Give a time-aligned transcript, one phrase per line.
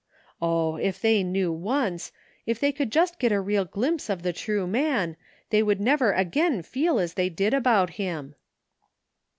[0.41, 2.11] Oh, if they knew once;
[2.47, 5.15] if they could just get a real glimpse of the true man^
[5.51, 8.33] they would never again feel as they did about him.